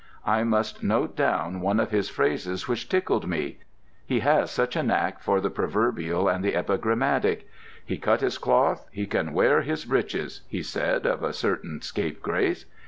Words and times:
I 0.25 0.43
must 0.43 0.81
note 0.81 1.15
down 1.15 1.61
one 1.61 1.79
of 1.79 1.91
his 1.91 2.09
phrases 2.09 2.67
which 2.67 2.89
tickled 2.89 3.27
me—he 3.27 4.19
has 4.21 4.49
such 4.49 4.75
a 4.75 4.81
knack 4.81 5.21
for 5.21 5.39
the 5.39 5.51
proverbial 5.51 6.27
and 6.27 6.43
the 6.43 6.55
epigrammatic. 6.55 7.47
'He's 7.85 7.99
cut 7.99 8.21
his 8.21 8.39
cloth, 8.39 8.89
he 8.91 9.05
can 9.05 9.31
wear 9.31 9.61
his 9.61 9.85
breeches,' 9.85 10.41
he 10.47 10.63
said 10.63 11.05
of 11.05 11.21
a 11.21 11.33
certain 11.33 11.83
scapegrace. 11.83 12.65